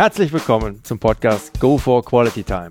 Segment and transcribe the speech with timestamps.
[0.00, 2.70] Herzlich willkommen zum Podcast Go for Quality Time.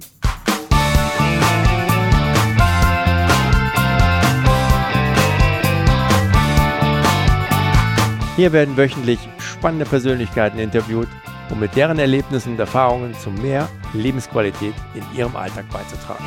[8.36, 11.07] Hier werden wöchentlich spannende Persönlichkeiten interviewt,
[11.52, 16.25] um mit deren Erlebnissen und Erfahrungen zu mehr Lebensqualität in ihrem Alltag beizutragen.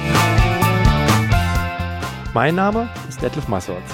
[2.33, 3.93] Mein Name ist Detlef Massorts.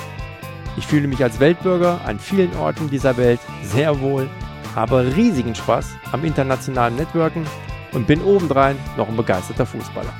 [0.76, 4.28] Ich fühle mich als Weltbürger an vielen Orten dieser Welt sehr wohl,
[4.74, 7.44] habe riesigen Spaß am internationalen Networken
[7.92, 10.12] und bin obendrein noch ein begeisterter Fußballer.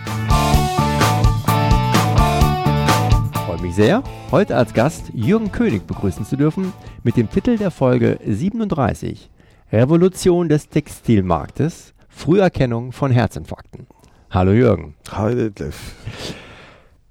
[3.58, 6.72] freue mich sehr, heute als Gast Jürgen König begrüßen zu dürfen
[7.02, 9.30] mit dem Titel der Folge 37
[9.72, 13.86] Revolution des Textilmarktes, Früherkennung von Herzinfarkten.
[14.30, 14.94] Hallo Jürgen.
[15.10, 15.76] Hi Detlef.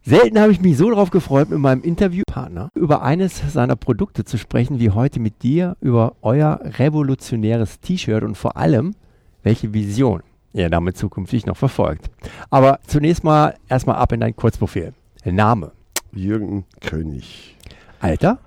[0.08, 4.38] Selten habe ich mich so darauf gefreut, mit meinem Interviewpartner über eines seiner Produkte zu
[4.38, 8.96] sprechen, wie heute mit dir über euer revolutionäres T-Shirt und vor allem,
[9.44, 12.10] welche Vision ihr damit zukünftig noch verfolgt.
[12.50, 14.94] Aber zunächst mal erstmal ab in dein Kurzprofil.
[15.26, 15.74] Name.
[16.14, 17.58] Jürgen König.
[18.00, 18.40] Alter?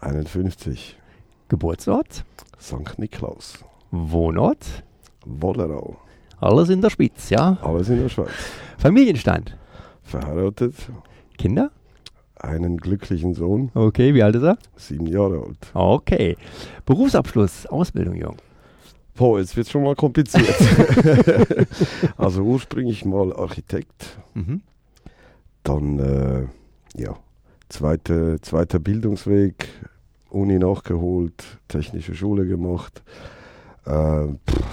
[0.00, 0.96] 51.
[1.48, 2.24] Geburtsort?
[2.60, 2.98] St.
[2.98, 3.60] Niklaus.
[3.92, 4.66] Wohnort?
[5.24, 5.96] Wollerau.
[6.40, 7.56] Alles in der Spitze, ja?
[7.62, 8.32] Alles in der Schweiz.
[8.78, 9.56] Familienstand?
[10.06, 10.74] Verheiratet.
[11.36, 11.70] Kinder?
[12.36, 13.70] Einen glücklichen Sohn.
[13.74, 14.58] Okay, wie alt ist er?
[14.76, 15.70] Sieben Jahre alt.
[15.74, 16.36] Okay.
[16.84, 18.36] Berufsabschluss, Ausbildung, Jung.
[19.16, 20.54] Boah, jetzt wird schon mal kompliziert.
[22.16, 24.18] also ursprünglich mal Architekt.
[24.34, 24.60] Mhm.
[25.62, 26.46] Dann, äh,
[27.00, 27.16] ja,
[27.68, 29.68] zweite, zweiter Bildungsweg,
[30.28, 33.02] Uni nachgeholt, technische Schule gemacht,
[33.86, 34.26] äh,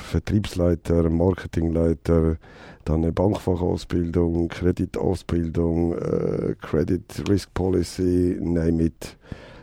[0.10, 2.38] Vertriebsleiter, Marketingleiter,
[2.86, 9.18] dann eine Bankfachausbildung, Kreditausbildung, äh, Credit Risk Policy, name it.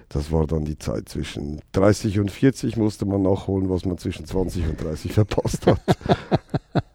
[0.09, 4.27] Das war dann die Zeit zwischen 30 und 40 musste man nachholen, was man zwischen
[4.27, 5.79] 20 und 30 verpasst hat.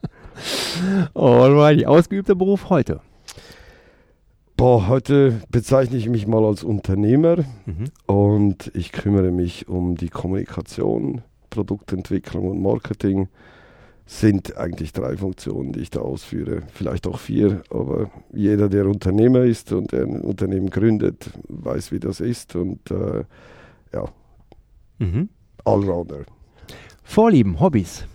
[1.14, 3.00] Alright, ausgeübter Beruf heute.
[4.58, 7.90] Boah, heute bezeichne ich mich mal als Unternehmer mhm.
[8.06, 13.28] und ich kümmere mich um die Kommunikation, Produktentwicklung und Marketing.
[14.06, 16.62] Sind eigentlich drei Funktionen, die ich da ausführe.
[16.74, 22.20] Vielleicht auch vier, aber jeder, der Unternehmer ist und ein Unternehmen gründet, weiß, wie das
[22.20, 23.24] ist und äh,
[23.94, 24.06] ja,
[25.00, 25.30] mhm.
[25.64, 26.26] Allrounder.
[27.04, 28.06] Vorlieben, Hobbys?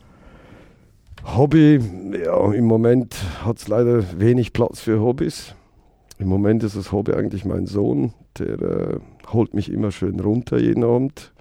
[1.25, 1.81] Hobby,
[2.25, 5.55] ja, im Moment hat es leider wenig Platz für Hobbys
[6.21, 8.99] im Moment ist das Hobby eigentlich mein Sohn, der äh,
[9.33, 11.33] holt mich immer schön runter jeden Abend.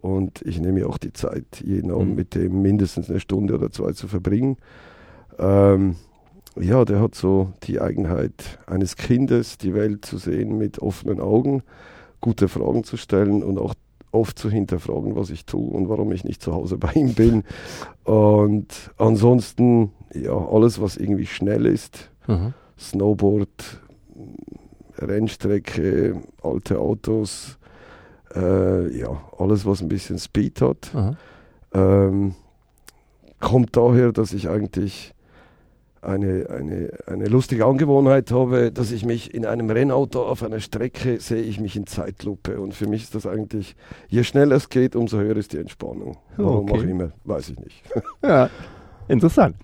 [0.00, 2.16] Und ich nehme mir auch die Zeit, jeden Abend mhm.
[2.16, 4.56] mit dem mindestens eine Stunde oder zwei zu verbringen.
[5.38, 5.96] Ähm,
[6.58, 11.62] ja, der hat so die Eigenheit eines Kindes, die Welt zu sehen mit offenen Augen,
[12.20, 13.74] gute Fragen zu stellen und auch
[14.12, 17.44] oft zu hinterfragen, was ich tue und warum ich nicht zu Hause bei ihm bin.
[18.04, 22.54] Und ansonsten, ja, alles, was irgendwie schnell ist, mhm.
[22.76, 23.80] Snowboard,
[24.98, 27.59] Rennstrecke, alte Autos,
[28.34, 30.92] äh, ja, alles, was ein bisschen Speed hat.
[31.72, 32.34] Ähm,
[33.38, 35.14] kommt daher, dass ich eigentlich
[36.02, 41.20] eine, eine, eine lustige Angewohnheit habe, dass ich mich in einem Rennauto auf einer Strecke
[41.20, 42.58] sehe ich mich in Zeitlupe.
[42.58, 43.76] Und für mich ist das eigentlich,
[44.08, 46.16] je schneller es geht, umso höher ist die Entspannung.
[46.36, 46.80] Warum okay.
[46.80, 47.82] auch immer, weiß ich nicht.
[48.22, 48.48] ja,
[49.08, 49.56] interessant.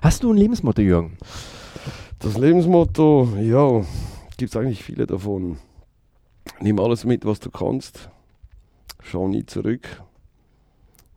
[0.00, 1.16] Hast du ein Lebensmotto, Jürgen?
[2.20, 3.80] Das Lebensmotto, ja,
[4.36, 5.56] gibt es eigentlich viele davon.
[6.60, 8.10] Nimm alles mit, was du kannst.
[9.02, 10.02] Schau nie zurück.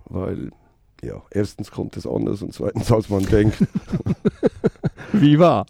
[0.06, 0.52] Weil,
[1.02, 3.58] ja, erstens kommt es anders und zweitens, als man denkt.
[5.14, 5.66] Wie wahr?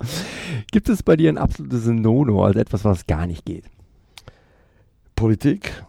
[0.72, 3.66] Gibt es bei dir ein absolutes Nono, also etwas, was gar nicht geht?
[5.16, 5.84] Politik,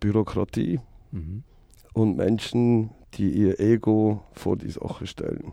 [0.00, 0.80] Bürokratie
[1.12, 1.44] mhm.
[1.92, 5.52] und Menschen, die ihr Ego vor die Sache stellen.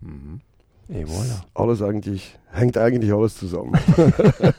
[0.00, 0.40] Mhm.
[0.90, 1.44] Voilà.
[1.54, 3.78] Alles eigentlich, hängt eigentlich alles zusammen.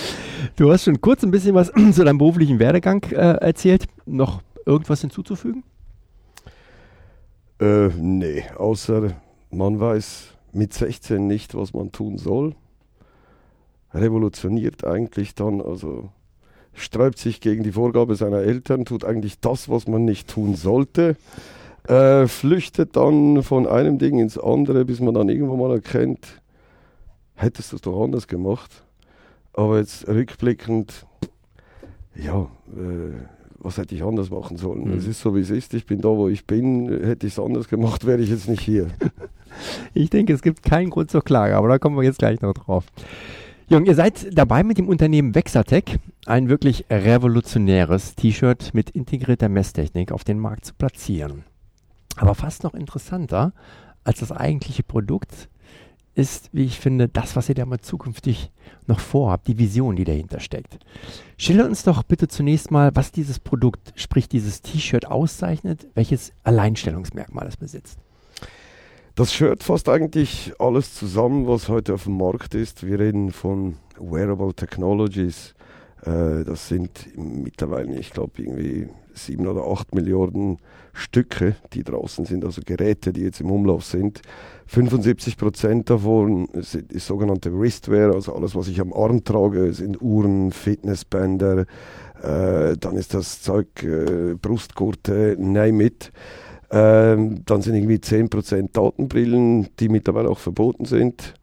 [0.56, 3.86] du hast schon kurz ein bisschen was zu deinem beruflichen Werdegang äh, erzählt.
[4.06, 5.64] Noch irgendwas hinzuzufügen?
[7.60, 9.14] Äh, nee, außer
[9.50, 12.54] man weiß mit 16 nicht, was man tun soll.
[13.92, 16.10] Revolutioniert eigentlich dann, also
[16.72, 21.16] sträubt sich gegen die Vorgabe seiner Eltern, tut eigentlich das, was man nicht tun sollte
[21.88, 26.40] äh, flüchtet dann von einem Ding ins andere, bis man dann irgendwann mal erkennt,
[27.34, 28.70] hättest du es doch anders gemacht.
[29.52, 31.06] Aber jetzt rückblickend,
[32.16, 33.12] ja, äh,
[33.58, 34.88] was hätte ich anders machen sollen?
[34.88, 34.98] Mhm.
[34.98, 35.74] Es ist so, wie es ist.
[35.74, 36.88] Ich bin da, wo ich bin.
[37.04, 38.88] Hätte ich es anders gemacht, wäre ich jetzt nicht hier.
[39.94, 42.54] ich denke, es gibt keinen Grund zur Klage, aber da kommen wir jetzt gleich noch
[42.54, 42.84] drauf.
[43.68, 50.12] Jung, ihr seid dabei mit dem Unternehmen Vexatec ein wirklich revolutionäres T-Shirt mit integrierter Messtechnik
[50.12, 51.44] auf den Markt zu platzieren.
[52.16, 53.52] Aber fast noch interessanter
[54.04, 55.48] als das eigentliche Produkt
[56.14, 58.52] ist, wie ich finde, das, was ihr da mal zukünftig
[58.86, 60.78] noch vorhabt, die Vision, die dahinter steckt.
[61.36, 67.46] Schilder uns doch bitte zunächst mal, was dieses Produkt, sprich dieses T-Shirt auszeichnet, welches Alleinstellungsmerkmal
[67.48, 67.98] es besitzt.
[69.16, 72.84] Das Shirt fasst eigentlich alles zusammen, was heute auf dem Markt ist.
[72.86, 75.53] Wir reden von Wearable Technologies.
[76.04, 80.58] Äh, das sind mittlerweile, ich glaube, irgendwie sieben oder acht Milliarden
[80.92, 84.22] Stücke, die draußen sind, also Geräte, die jetzt im Umlauf sind.
[84.66, 90.00] 75 Prozent davon sind, ist sogenannte Wristwear, also alles, was ich am Arm trage, sind
[90.00, 91.66] Uhren, Fitnessbänder,
[92.22, 96.12] äh, dann ist das Zeug äh, Brustgurte, name it.
[96.70, 101.34] Ähm, dann sind irgendwie 10 Prozent Datenbrillen, die mittlerweile auch verboten sind.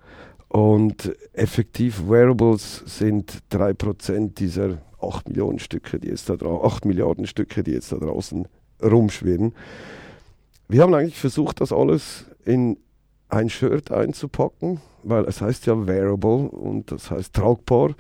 [0.52, 7.64] Und effektiv Wearables sind 3% dieser 8 Millionen Stücke, die jetzt da 8 Milliarden Stücke,
[7.64, 8.50] die jetzt da draußen
[8.84, 9.54] rumschwirren.
[10.68, 12.78] Wir haben eigentlich versucht, das alles in
[13.30, 17.96] ein Shirt einzupacken, weil es heißt ja wearable und das heißt tragbar.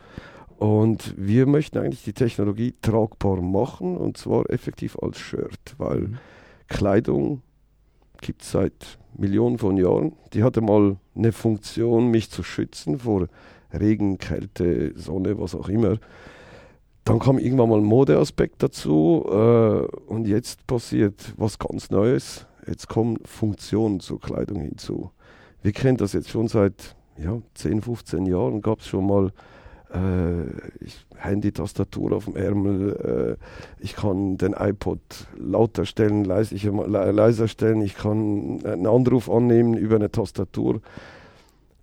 [0.57, 6.18] Und wir möchten eigentlich die Technologie tragbar machen und zwar effektiv als Shirt, weil mhm.
[6.68, 7.44] Kleidung
[8.21, 10.13] gibt es seit Millionen von Jahren.
[10.33, 13.27] Die hatte mal eine Funktion, mich zu schützen vor
[13.73, 15.97] Regen, Kälte, Sonne, was auch immer.
[17.03, 22.45] Dann kam irgendwann mal ein Modeaspekt dazu äh, und jetzt passiert was ganz Neues.
[22.68, 25.09] Jetzt kommen Funktionen zur Kleidung hinzu.
[25.63, 28.62] Wir kennen das jetzt schon seit ja, 10, 15 Jahren.
[28.62, 29.31] Gab es schon mal
[29.93, 33.38] äh, Handy-Tastatur auf dem Ärmel.
[33.39, 34.99] Äh, ich kann den iPod
[35.38, 37.81] lauter stellen, leiser stellen.
[37.81, 40.81] Ich kann einen Anruf annehmen über eine Tastatur.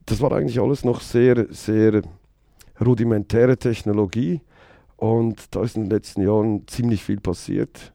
[0.06, 2.02] Das war eigentlich alles noch sehr, sehr
[2.80, 4.40] rudimentäre Technologie.
[4.96, 7.92] Und da ist in den letzten Jahren ziemlich viel passiert.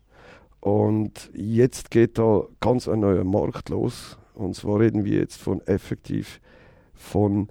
[0.59, 4.17] Und jetzt geht da ganz ein neuer Markt los.
[4.33, 6.39] Und zwar reden wir jetzt von effektiv
[6.93, 7.49] von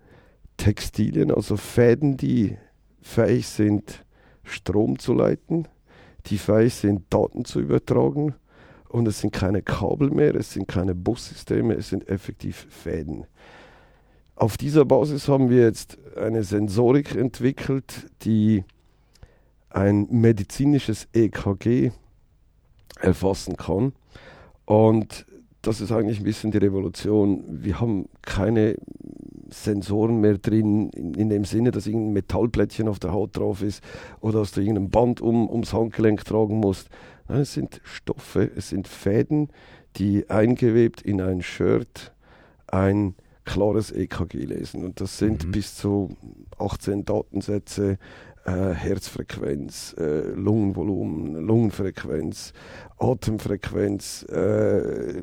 [0.56, 2.56] Textilien, also Fäden, die
[3.00, 4.04] fähig sind,
[4.44, 5.68] Strom zu leiten,
[6.26, 8.34] die fähig sind, Daten zu übertragen.
[8.88, 13.26] Und es sind keine Kabel mehr, es sind keine Bussysteme, es sind effektiv Fäden.
[14.36, 18.64] Auf dieser Basis haben wir jetzt eine Sensorik entwickelt, die
[19.70, 21.90] ein medizinisches EKG
[23.00, 23.92] erfassen kann.
[24.64, 25.26] Und
[25.62, 27.44] das ist eigentlich ein bisschen die Revolution.
[27.48, 28.76] Wir haben keine
[29.52, 33.82] Sensoren mehr drin, in, in, dem Sinne, dass irgendein Metallplättchen auf der Haut drauf ist
[34.20, 36.88] oder dass du irgendein Band um, ums Handgelenk tragen musst.
[37.28, 39.48] Nein, es sind Stoffe, es sind Fäden,
[39.96, 42.12] die eingewebt in ein Shirt
[42.66, 43.14] ein
[43.44, 44.84] klares EKG lesen.
[44.84, 45.52] Und das sind mhm.
[45.52, 46.16] bis zu
[46.58, 47.98] 18 Datensätze,
[48.44, 52.52] äh, Herzfrequenz, äh, Lungenvolumen, Lungenfrequenz,
[52.98, 55.22] Atemfrequenz, äh,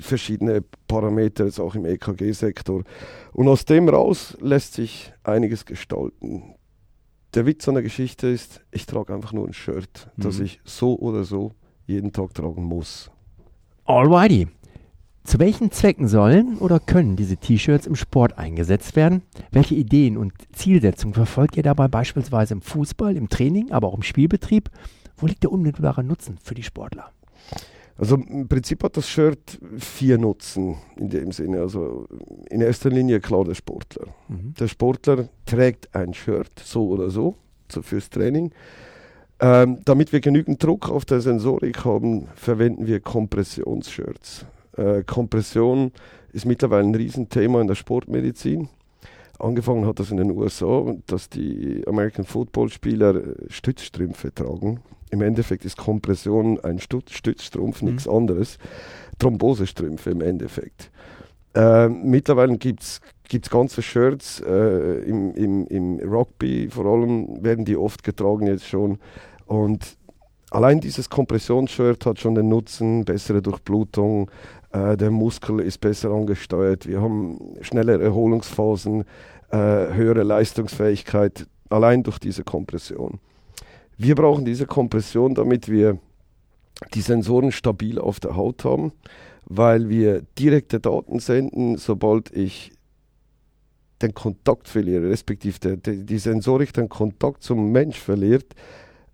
[0.00, 2.84] verschiedene Parameter, jetzt auch im EKG-Sektor.
[3.32, 6.54] Und aus dem raus lässt sich einiges gestalten.
[7.34, 10.22] Der Witz an der Geschichte ist, ich trage einfach nur ein Shirt, mhm.
[10.22, 11.52] das ich so oder so
[11.86, 13.10] jeden Tag tragen muss.
[13.84, 14.48] Alrighty.
[15.24, 19.22] Zu welchen Zwecken sollen oder können diese T-Shirts im Sport eingesetzt werden?
[19.50, 24.02] Welche Ideen und Zielsetzungen verfolgt ihr dabei beispielsweise im Fußball, im Training, aber auch im
[24.02, 24.68] Spielbetrieb?
[25.16, 27.10] Wo liegt der unmittelbare Nutzen für die Sportler?
[27.96, 31.60] Also im Prinzip hat das Shirt vier Nutzen in dem Sinne.
[31.60, 32.06] Also
[32.50, 34.08] in erster Linie klar der Sportler.
[34.28, 34.54] Mhm.
[34.58, 37.36] Der Sportler trägt ein Shirt, so oder so,
[37.68, 38.50] so fürs Training.
[39.40, 44.46] Ähm, damit wir genügend Druck auf der Sensorik haben, verwenden wir Kompressionsshirts.
[44.76, 45.92] Äh, Kompression
[46.32, 48.68] ist mittlerweile ein Riesenthema in der Sportmedizin.
[49.38, 54.80] Angefangen hat das in den USA, dass die American Football Spieler äh, Stützstrümpfe tragen.
[55.14, 57.90] Im Endeffekt ist Kompression ein Stützstrumpf, mhm.
[57.90, 58.58] nichts anderes.
[59.20, 60.90] Thrombosestrümpfe im Endeffekt.
[61.54, 63.00] Äh, mittlerweile gibt es
[63.48, 68.98] ganze Shirts, äh, im, im, im Rugby vor allem werden die oft getragen jetzt schon.
[69.46, 69.96] Und
[70.50, 74.32] allein dieses Kompressionsshirt hat schon den Nutzen, bessere Durchblutung,
[74.72, 79.04] äh, der Muskel ist besser angesteuert, wir haben schnellere Erholungsphasen,
[79.52, 83.20] äh, höhere Leistungsfähigkeit, allein durch diese Kompression.
[83.96, 85.98] Wir brauchen diese Kompression, damit wir
[86.94, 88.92] die Sensoren stabil auf der Haut haben,
[89.44, 92.72] weil wir direkte Daten senden, sobald ich
[94.02, 98.54] den Kontakt verliere, respektive der, der, die Sensorik den Kontakt zum Mensch verliert,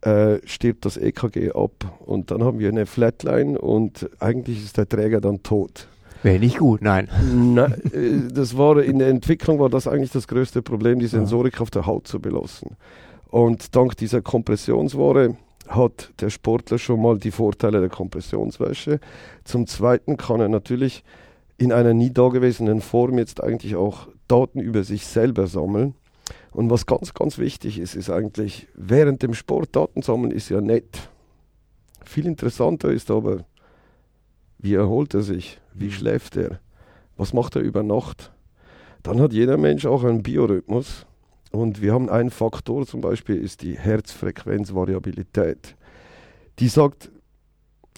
[0.03, 4.89] äh, stirbt das EKG ab und dann haben wir eine Flatline und eigentlich ist der
[4.89, 5.89] Träger dann tot.
[6.23, 7.09] Wäre nicht gut, nein.
[7.35, 11.55] Na, äh, das war in der Entwicklung war das eigentlich das größte Problem, die Sensorik
[11.57, 11.61] ja.
[11.61, 12.77] auf der Haut zu belassen.
[13.31, 15.37] Und dank dieser Kompressionsware
[15.69, 18.99] hat der Sportler schon mal die Vorteile der Kompressionswäsche.
[19.45, 21.05] Zum Zweiten kann er natürlich
[21.59, 25.95] in einer nie dagewesenen Form jetzt eigentlich auch Daten über sich selber sammeln.
[26.53, 30.61] Und was ganz, ganz wichtig ist, ist eigentlich, während dem Sport Daten sammeln ist ja
[30.61, 31.09] nett.
[32.05, 33.45] Viel interessanter ist aber,
[34.59, 35.61] wie erholt er sich?
[35.73, 35.93] Wie mhm.
[35.93, 36.61] schläft er?
[37.17, 38.33] Was macht er über Nacht?
[39.03, 41.07] Dann hat jeder Mensch auch einen Biorhythmus.
[41.51, 45.77] Und wir haben einen Faktor, zum Beispiel ist die Herzfrequenzvariabilität.
[46.59, 47.11] Die sagt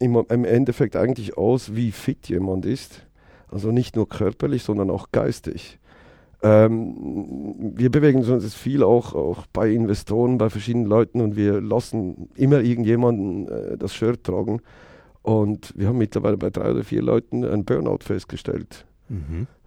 [0.00, 3.06] im, im Endeffekt eigentlich aus, wie fit jemand ist.
[3.48, 5.78] Also nicht nur körperlich, sondern auch geistig.
[6.42, 12.30] Ähm, wir bewegen uns viel auch, auch bei Investoren, bei verschiedenen Leuten und wir lassen
[12.34, 14.60] immer irgendjemanden äh, das Shirt tragen.
[15.22, 18.86] Und wir haben mittlerweile bei drei oder vier Leuten einen Burnout festgestellt,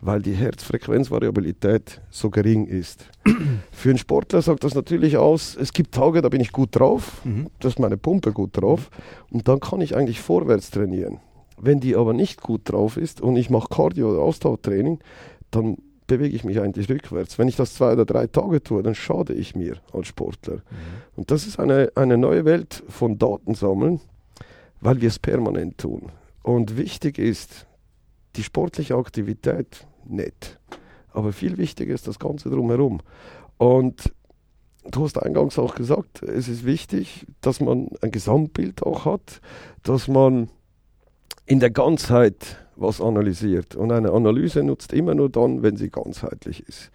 [0.01, 3.05] weil die Herzfrequenzvariabilität so gering ist.
[3.71, 7.21] Für einen Sportler sagt das natürlich aus, es gibt Tage, da bin ich gut drauf,
[7.23, 7.47] mhm.
[7.59, 8.89] da ist meine Pumpe gut drauf
[9.29, 11.19] und dann kann ich eigentlich vorwärts trainieren.
[11.57, 14.99] Wenn die aber nicht gut drauf ist und ich mache Cardio- oder Ausdauertraining,
[15.51, 17.39] dann bewege ich mich eigentlich rückwärts.
[17.39, 20.55] Wenn ich das zwei oder drei Tage tue, dann schade ich mir als Sportler.
[20.55, 20.61] Mhm.
[21.15, 24.01] Und das ist eine, eine neue Welt von Datensammeln,
[24.81, 26.11] weil wir es permanent tun.
[26.43, 27.65] Und wichtig ist
[28.35, 30.59] die sportliche Aktivität nett.
[31.11, 33.01] Aber viel wichtiger ist das Ganze drumherum.
[33.57, 34.13] Und
[34.89, 39.41] du hast eingangs auch gesagt, es ist wichtig, dass man ein Gesamtbild auch hat,
[39.83, 40.49] dass man
[41.45, 43.75] in der Ganzheit was analysiert.
[43.75, 46.91] Und eine Analyse nutzt immer nur dann, wenn sie ganzheitlich ist.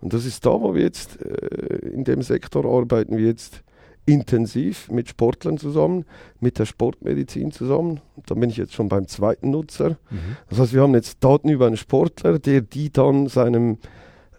[0.00, 3.62] Und das ist da, wo wir jetzt äh, in dem Sektor arbeiten, wir jetzt
[4.06, 6.04] intensiv mit Sportlern zusammen,
[6.40, 8.00] mit der Sportmedizin zusammen.
[8.26, 9.90] Da bin ich jetzt schon beim zweiten Nutzer.
[10.10, 10.36] Mhm.
[10.50, 13.78] Das heißt, wir haben jetzt Daten über einen Sportler, der die dann seinem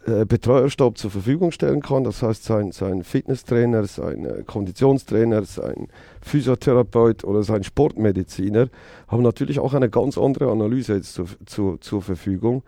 [0.05, 2.03] äh, Betreuerstab zur Verfügung stellen kann.
[2.03, 5.87] Das heißt, sein, sein Fitnesstrainer, sein äh, Konditionstrainer, sein
[6.21, 8.69] Physiotherapeut oder sein Sportmediziner
[9.07, 12.61] haben natürlich auch eine ganz andere Analyse jetzt zu, zu, zur Verfügung,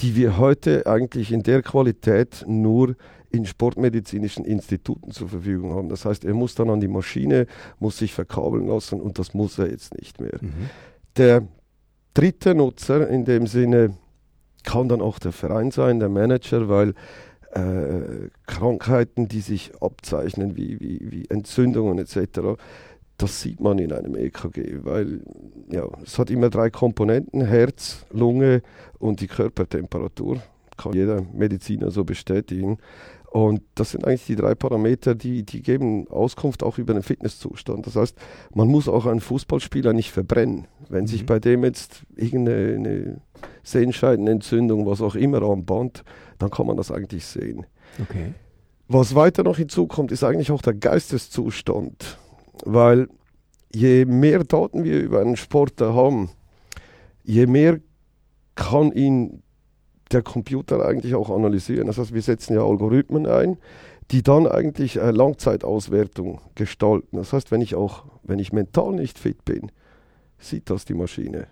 [0.00, 2.96] die wir heute eigentlich in der Qualität nur
[3.34, 5.88] in sportmedizinischen Instituten zur Verfügung haben.
[5.88, 7.46] Das heißt, er muss dann an die Maschine,
[7.80, 10.38] muss sich verkabeln lassen und das muss er jetzt nicht mehr.
[10.40, 10.70] Mhm.
[11.16, 11.42] Der
[12.14, 13.96] dritte Nutzer in dem Sinne
[14.62, 16.94] kann dann auch der Verein sein, der Manager, weil
[17.52, 22.56] äh, Krankheiten, die sich abzeichnen, wie, wie, wie Entzündungen etc.,
[23.16, 25.20] das sieht man in einem EKG, weil
[25.70, 28.62] ja, es hat immer drei Komponenten, Herz, Lunge
[28.98, 30.42] und die Körpertemperatur.
[30.76, 32.78] Kann jeder Mediziner so bestätigen.
[33.34, 37.84] Und das sind eigentlich die drei Parameter, die, die geben Auskunft auch über den Fitnesszustand.
[37.84, 38.16] Das heißt,
[38.54, 40.68] man muss auch einen Fußballspieler nicht verbrennen.
[40.88, 41.08] Wenn mhm.
[41.08, 43.20] sich bei dem jetzt irgendeine
[43.64, 46.04] Sehenscheidenentzündung, was auch immer am Band,
[46.38, 47.66] dann kann man das eigentlich sehen.
[48.00, 48.34] Okay.
[48.86, 52.18] Was weiter noch hinzukommt, ist eigentlich auch der Geisteszustand.
[52.64, 53.08] Weil
[53.74, 56.30] je mehr Daten wir über einen Sportler haben,
[57.24, 57.80] je mehr
[58.54, 59.42] kann ihn
[60.12, 61.86] der Computer eigentlich auch analysieren.
[61.86, 63.58] Das heißt, wir setzen ja Algorithmen ein,
[64.10, 67.16] die dann eigentlich eine Langzeitauswertung gestalten.
[67.16, 69.70] Das heißt, wenn ich auch, wenn ich mental nicht fit bin,
[70.38, 71.46] sieht das die Maschine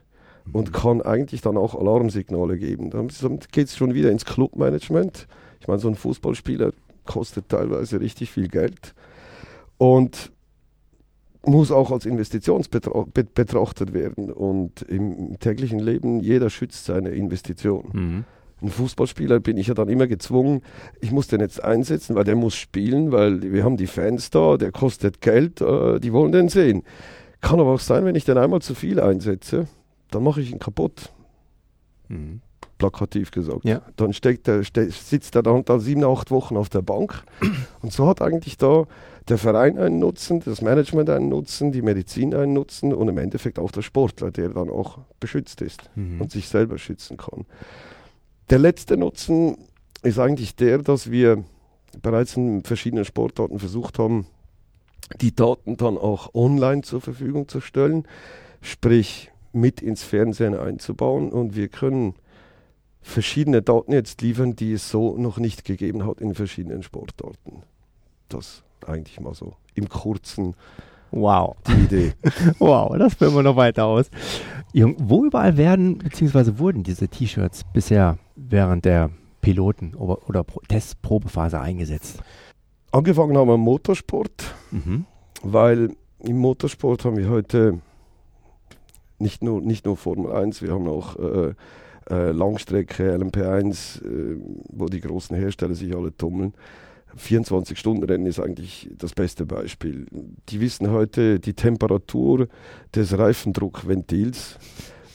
[0.53, 0.73] und mhm.
[0.73, 2.91] kann eigentlich dann auch Alarmsignale geben.
[2.91, 3.09] Dann
[3.53, 5.27] geht es schon wieder ins Clubmanagement.
[5.61, 6.73] Ich meine, so ein Fußballspieler
[7.07, 8.95] kostet teilweise richtig viel Geld
[9.79, 10.31] und
[11.45, 14.31] muss auch als Investition betrachtet werden.
[14.31, 17.89] Und im täglichen Leben, jeder schützt seine Investition.
[17.93, 18.25] Mhm
[18.63, 20.63] ein Fußballspieler bin ich ja dann immer gezwungen,
[21.01, 24.57] ich muss den jetzt einsetzen, weil der muss spielen, weil wir haben die Fans da,
[24.57, 26.83] der kostet Geld, äh, die wollen den sehen.
[27.41, 29.67] Kann aber auch sein, wenn ich den einmal zu viel einsetze,
[30.11, 31.11] dann mache ich ihn kaputt.
[32.09, 32.41] Mhm.
[32.79, 33.65] Plakativ gesagt.
[33.65, 33.83] Ja.
[33.97, 37.23] Dann steckt der, sitzt er dann, dann sieben, acht Wochen auf der Bank.
[37.81, 38.87] Und so hat eigentlich da
[39.29, 43.59] der Verein einen Nutzen, das Management einen Nutzen, die Medizin einen Nutzen und im Endeffekt
[43.59, 46.21] auch der Sportler, der dann auch beschützt ist mhm.
[46.21, 47.47] und sich selber schützen kann.
[48.51, 49.57] Der letzte Nutzen
[50.03, 51.45] ist eigentlich der, dass wir
[52.01, 54.27] bereits in verschiedenen Sportarten versucht haben,
[55.21, 58.07] die Daten dann auch online zur Verfügung zu stellen,
[58.61, 62.15] sprich mit ins Fernsehen einzubauen und wir können
[63.03, 67.63] verschiedene Daten jetzt liefern, die es so noch nicht gegeben hat in verschiedenen Sportarten.
[68.29, 70.55] Das eigentlich mal so im kurzen
[71.13, 71.57] Wow.
[71.67, 72.13] Die Idee.
[72.59, 74.11] wow, das führen wir noch weiter aus.
[74.75, 76.59] Wo überall werden bzw.
[76.59, 79.11] wurden diese T-Shirts bisher während der
[79.41, 82.23] Piloten- oder, oder Testprobephase eingesetzt?
[82.91, 85.07] Angefangen haben wir im Motorsport, mhm.
[85.43, 87.81] weil im Motorsport haben wir heute
[89.19, 91.55] nicht nur, nicht nur Formel 1, wir haben auch äh,
[92.11, 94.37] äh, Langstrecke, LMP1, äh,
[94.69, 96.55] wo die großen Hersteller sich alle tummeln.
[97.19, 100.07] 24-Stunden-Rennen ist eigentlich das beste Beispiel.
[100.49, 102.49] Die wissen heute die Temperatur
[102.95, 104.59] des Reifendruckventils,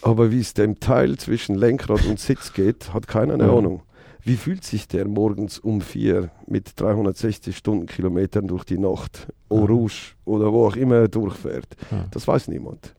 [0.01, 3.58] aber wie es dem Teil zwischen Lenkrad und Sitz geht, hat keiner eine ja.
[3.58, 3.82] Ahnung.
[4.24, 10.16] Wie fühlt sich der morgens um vier mit 360 Stundenkilometern durch die Nacht, Eau Rouge
[10.25, 11.77] oder wo auch immer er durchfährt?
[11.92, 12.06] Ja.
[12.12, 12.94] Das weiß niemand.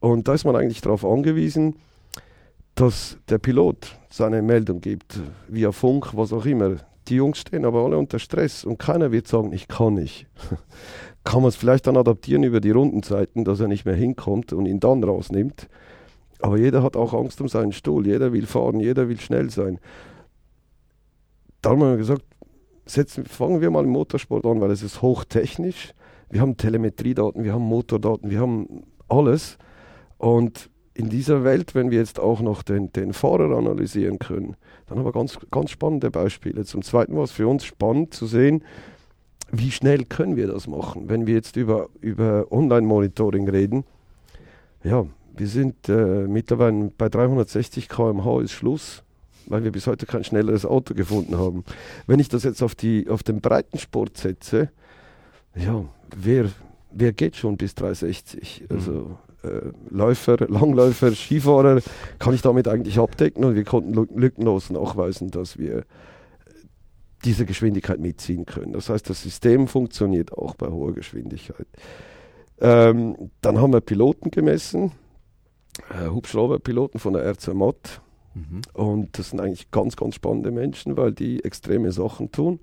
[0.00, 1.76] Und da ist man eigentlich darauf angewiesen,
[2.74, 6.76] dass der Pilot seine Meldung gibt, via Funk, was auch immer.
[7.08, 10.26] Die Jungs stehen aber alle unter Stress und keiner wird sagen, ich kann nicht.
[11.24, 14.66] kann man es vielleicht dann adaptieren über die Rundenzeiten, dass er nicht mehr hinkommt und
[14.66, 15.68] ihn dann rausnimmt.
[16.40, 19.78] Aber jeder hat auch Angst um seinen Stuhl, jeder will fahren, jeder will schnell sein.
[21.62, 22.22] Da haben wir gesagt,
[22.84, 25.92] setzen, fangen wir mal im Motorsport an, weil es ist hochtechnisch.
[26.30, 29.58] Wir haben Telemetriedaten, wir haben Motordaten, wir haben alles.
[30.18, 34.98] Und in dieser Welt, wenn wir jetzt auch noch den, den Fahrer analysieren können, dann
[34.98, 36.64] haben wir ganz, ganz spannende Beispiele.
[36.64, 38.64] Zum Zweiten war es für uns spannend zu sehen,
[39.52, 43.84] wie schnell können wir das machen, wenn wir jetzt über, über Online-Monitoring reden.
[44.82, 49.02] Ja, wir sind äh, mittlerweile bei 360 km/h ist Schluss,
[49.46, 51.64] weil wir bis heute kein schnelleres Auto gefunden haben.
[52.06, 54.70] Wenn ich das jetzt auf, die, auf den Breitensport setze,
[55.54, 55.84] ja,
[56.16, 56.50] wer,
[56.90, 58.64] wer geht schon bis 360?
[58.70, 59.25] Also äh,
[59.90, 61.80] Läufer, Langläufer, Skifahrer
[62.18, 65.84] kann ich damit eigentlich abdecken und wir konnten lückenlos nachweisen, dass wir
[67.24, 68.72] diese Geschwindigkeit mitziehen können.
[68.72, 71.66] Das heißt, das System funktioniert auch bei hoher Geschwindigkeit.
[72.60, 74.92] Ähm, dann haben wir Piloten gemessen,
[75.90, 78.00] äh, Hubschrauberpiloten von der RC Mott.
[78.34, 78.62] Mhm.
[78.72, 82.60] Und das sind eigentlich ganz, ganz spannende Menschen, weil die extreme Sachen tun.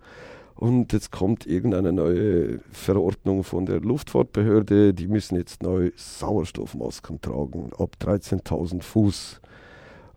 [0.56, 7.72] Und jetzt kommt irgendeine neue Verordnung von der Luftfahrtbehörde, die müssen jetzt neu Sauerstoffmasken tragen,
[7.78, 9.42] ab 13.000 Fuß.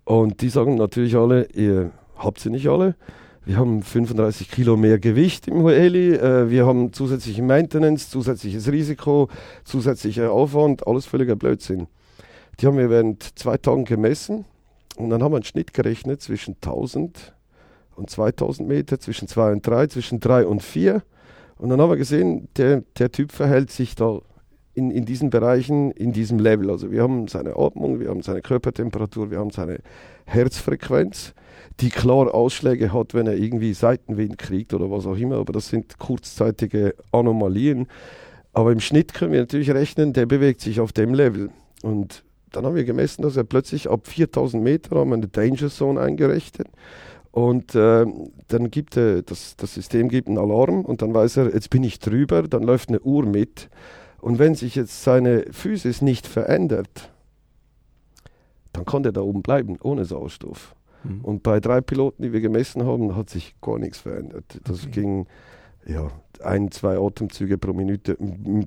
[0.05, 2.95] Und die sagen natürlich alle, ihr habt sie nicht alle.
[3.45, 9.29] Wir haben 35 Kilo mehr Gewicht im Heli, äh, wir haben zusätzliche Maintenance, zusätzliches Risiko,
[9.65, 11.87] zusätzlicher Aufwand, alles völliger Blödsinn.
[12.59, 14.47] Die haben wir während zwei Tagen gemessen
[14.97, 17.36] und dann haben wir einen Schnitt gerechnet zwischen 1000
[17.97, 21.03] und 2000 Meter, zwischen 2 und 3, zwischen 3 und 4.
[21.59, 24.21] Und dann haben wir gesehen, der, der Typ verhält sich da
[24.75, 26.71] in, in diesen Bereichen, in diesem Level.
[26.71, 29.79] Also wir haben seine Atmung, wir haben seine Körpertemperatur, wir haben seine
[30.27, 31.33] Herzfrequenz,
[31.81, 35.37] die klar Ausschläge hat, wenn er irgendwie Seitenwind kriegt oder was auch immer.
[35.37, 37.87] Aber das sind kurzzeitige Anomalien.
[38.53, 41.51] Aber im Schnitt können wir natürlich rechnen, der bewegt sich auf dem Level.
[41.83, 45.69] Und dann haben wir gemessen, dass er plötzlich ab 4000 Meter haben wir eine Danger
[45.69, 46.69] Zone eingerechnet.
[47.37, 48.07] Und äh,
[48.49, 51.85] dann gibt äh, das, das System gibt einen Alarm und dann weiß er, jetzt bin
[51.85, 53.69] ich drüber, dann läuft eine Uhr mit.
[54.23, 57.11] Und wenn sich jetzt seine Physis nicht verändert,
[58.73, 60.75] dann kann der da oben bleiben, ohne Sauerstoff.
[61.05, 61.21] Mhm.
[61.27, 64.59] Und bei drei Piloten, die wir gemessen haben, hat sich gar nichts verändert.
[64.65, 64.93] Das okay.
[64.93, 65.27] ging
[65.85, 66.11] ja,
[66.43, 68.17] ein, zwei Atemzüge pro Minute,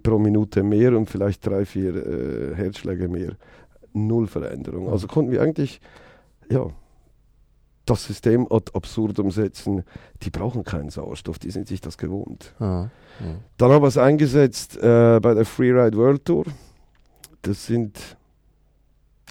[0.03, 3.31] pro Minute mehr und vielleicht drei, vier äh, Herzschläge mehr.
[3.93, 4.91] Null Veränderung.
[4.91, 5.81] Also konnten wir eigentlich,
[6.51, 6.67] ja,
[7.89, 9.83] das System ad absurdum setzen,
[10.21, 12.53] die brauchen keinen Sauerstoff, die sind sich das gewohnt.
[12.59, 13.35] Ah, ja.
[13.57, 16.45] Dann haben wir es eingesetzt äh, bei der Freeride World Tour.
[17.41, 18.17] Das sind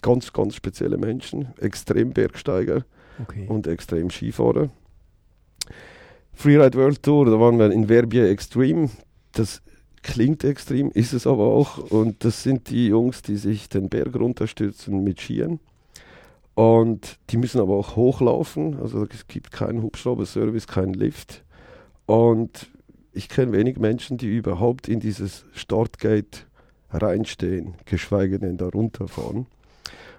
[0.02, 2.84] ganz, ganz spezielle Menschen, extrem Bergsteiger
[3.22, 3.46] okay.
[3.48, 4.70] und extrem Skifahrer.
[6.32, 8.90] Freeride World Tour, da waren wir in Verbier Extreme.
[9.32, 9.60] Das
[10.02, 11.78] klingt extrem, ist es aber auch.
[11.78, 15.60] Und das sind die Jungs, die sich den Berg runterstürzen mit Skiern.
[16.58, 18.80] Und die müssen aber auch hochlaufen.
[18.80, 21.44] Also es gibt keinen Hubschrauber-Service, keinen Lift.
[22.04, 22.68] Und
[23.12, 26.48] ich kenne wenig Menschen, die überhaupt in dieses Startgate
[26.90, 29.46] reinstehen, geschweige denn da runterfahren.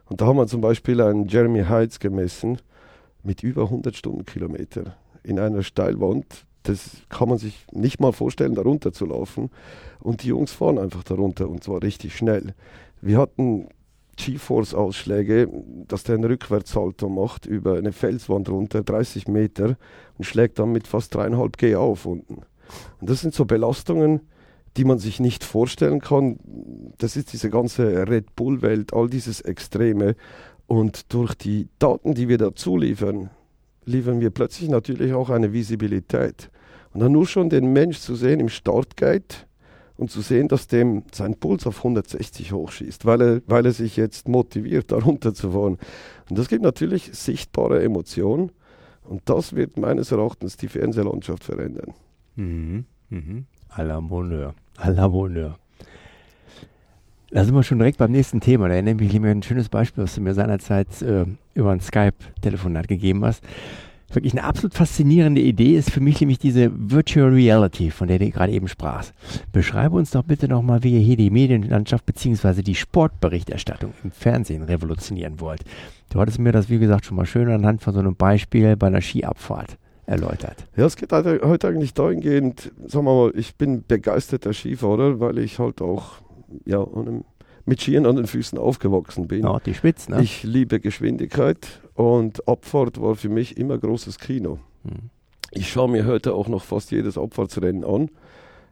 [0.06, 2.60] Und da haben wir zum Beispiel einen Jeremy Heights gemessen
[3.22, 6.46] mit über 100 Stundenkilometer in einer Steilwand.
[6.64, 9.50] Das kann man sich nicht mal vorstellen, da runter zu laufen.
[10.00, 12.54] Und die Jungs fahren einfach darunter und zwar richtig schnell.
[13.02, 13.68] Wir hatten
[14.20, 15.50] G-Force-Ausschläge,
[15.88, 19.78] dass der einen Rückwärtssalto macht über eine Felswand runter, 30 Meter,
[20.18, 22.42] und schlägt dann mit fast dreieinhalb G auf unten.
[23.00, 24.22] Und das sind so Belastungen,
[24.78, 26.38] die man sich nicht vorstellen kann.
[26.98, 30.16] Das ist diese ganze Red Bull-Welt, all dieses Extreme.
[30.68, 33.32] Und durch die Daten, die wir dazu liefern,
[33.86, 36.52] liefern wir plötzlich natürlich auch eine Visibilität.
[36.94, 39.48] Und dann nur schon den Mensch zu sehen im Startgate,
[40.00, 43.98] und zu sehen, dass dem sein Puls auf 160 hochschießt, weil er, weil er sich
[43.98, 45.78] jetzt motiviert, da runterzufahren.
[46.30, 48.52] Und das gibt natürlich sichtbare Emotionen
[49.04, 51.94] und das wird meines Erachtens die Fernsehlandschaft verändern.
[52.38, 52.86] Mhm.
[53.10, 53.46] Mhm.
[53.70, 54.54] À la Bonheur.
[54.78, 55.58] À la Bonheur.
[57.32, 58.70] Da sind wir schon direkt beim nächsten Thema.
[58.70, 62.88] Da erinnere ich mich ein schönes Beispiel, was du mir seinerzeit äh, über ein Skype-Telefonat
[62.88, 63.44] gegeben hast.
[64.12, 68.30] Wirklich eine absolut faszinierende Idee ist für mich nämlich diese Virtual Reality, von der du
[68.30, 69.14] gerade eben sprachst.
[69.52, 72.64] Beschreibe uns doch bitte nochmal, wie ihr hier die Medienlandschaft bzw.
[72.64, 75.64] die Sportberichterstattung im Fernsehen revolutionieren wollt.
[76.10, 78.88] Du hattest mir das, wie gesagt, schon mal schön anhand von so einem Beispiel bei
[78.88, 80.68] einer Skiabfahrt erläutert.
[80.76, 85.60] Ja, es geht heute eigentlich dahingehend, sagen wir mal, ich bin begeisterter Skifahrer, weil ich
[85.60, 86.14] halt auch
[86.66, 86.80] ja,
[87.70, 89.44] mit Skiern an den Füßen aufgewachsen bin.
[89.44, 90.22] Ja, die Spitze, ne?
[90.22, 94.60] Ich liebe Geschwindigkeit und Abfahrt war für mich immer großes Kino.
[94.84, 95.10] Hm.
[95.52, 98.10] Ich schaue mir heute auch noch fast jedes Abfahrtsrennen an.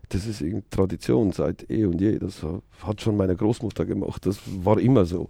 [0.10, 2.18] Das ist Tradition seit eh und je.
[2.20, 2.46] Das
[2.84, 4.26] hat schon meine Großmutter gemacht.
[4.26, 5.28] Das war immer so.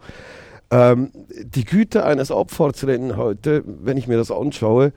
[0.69, 4.91] Ähm, die Güte eines Abfahrtsrennen heute, wenn ich mir das anschaue,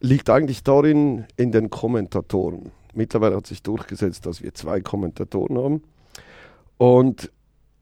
[0.00, 2.72] liegt eigentlich darin in den Kommentatoren.
[2.94, 5.82] Mittlerweile hat sich durchgesetzt, dass wir zwei Kommentatoren haben.
[6.76, 7.30] Und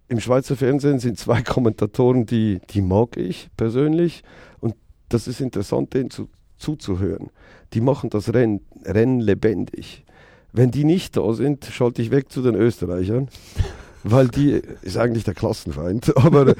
[0.08, 4.22] im Schweizer Fernsehen sind zwei Kommentatoren, die, die mag ich persönlich.
[4.60, 4.74] Und
[5.08, 7.30] das ist interessant, denen zu, zuzuhören.
[7.74, 10.04] Die machen das Rennen, Rennen lebendig.
[10.52, 13.28] Wenn die nicht da sind, schalte ich weg zu den Österreichern,
[14.02, 16.54] weil die ist eigentlich der Klassenfeind, aber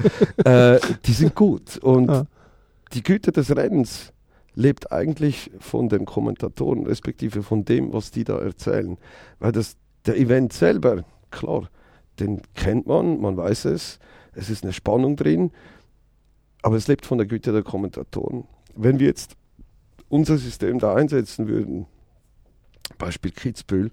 [0.45, 1.77] äh, die sind gut.
[1.77, 2.25] Und ja.
[2.93, 4.13] die Güte des Rennens
[4.53, 8.97] lebt eigentlich von den Kommentatoren, respektive von dem, was die da erzählen.
[9.39, 11.69] Weil das, der Event selber, klar,
[12.19, 13.99] den kennt man, man weiß es,
[14.33, 15.51] es ist eine Spannung drin,
[16.61, 18.45] aber es lebt von der Güte der Kommentatoren.
[18.75, 19.35] Wenn wir jetzt
[20.09, 21.85] unser System da einsetzen würden,
[22.97, 23.91] Beispiel Kitzbühel,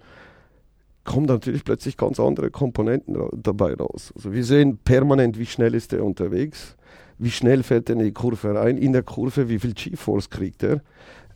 [1.05, 4.12] kommen natürlich plötzlich ganz andere Komponenten dabei raus.
[4.17, 6.77] Also wir sehen permanent, wie schnell ist er unterwegs,
[7.19, 10.62] wie schnell fällt er in die Kurve rein, in der Kurve, wie viel G-Force kriegt
[10.62, 10.83] er,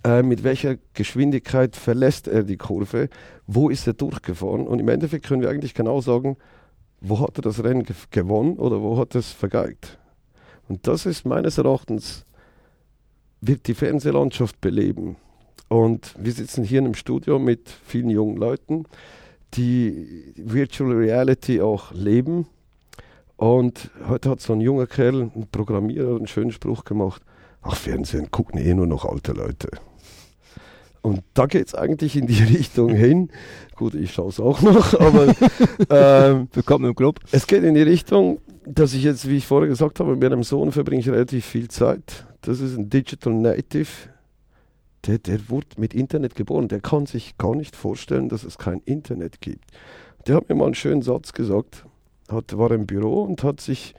[0.05, 3.09] äh, mit welcher Geschwindigkeit verlässt er die Kurve,
[3.47, 6.37] wo ist er durchgefahren und im Endeffekt können wir eigentlich genau sagen,
[7.01, 9.99] wo hat er das Rennen gewonnen oder wo hat er es vergeigt.
[10.69, 12.25] Und das ist meines Erachtens,
[13.41, 15.17] wird die Fernsehlandschaft beleben.
[15.69, 18.85] Und wir sitzen hier in einem Studio mit vielen jungen Leuten,
[19.55, 22.47] die Virtual Reality auch leben
[23.41, 27.23] und heute hat so ein junger Kerl, ein Programmierer, einen schönen Spruch gemacht:
[27.63, 29.71] Ach, Fernsehen gucken eh nur noch alte Leute.
[31.03, 33.31] Und da geht es eigentlich in die Richtung hin.
[33.75, 35.35] Gut, ich schaue es auch noch, aber
[35.91, 37.21] ähm, willkommen im Club.
[37.33, 40.43] Es geht in die Richtung, dass ich jetzt, wie ich vorher gesagt habe, mit meinem
[40.43, 42.27] Sohn verbringe ich relativ viel Zeit.
[42.43, 43.89] Das ist ein Digital Native.
[45.07, 46.69] Der, der wurde mit Internet geboren.
[46.69, 49.65] Der kann sich gar nicht vorstellen, dass es kein Internet gibt.
[50.27, 51.87] Der hat mir mal einen schönen Satz gesagt
[52.29, 53.95] hat, war im Büro und hat sich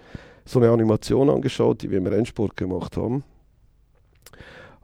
[0.45, 3.23] so eine Animation angeschaut, die wir im Rennsport gemacht haben.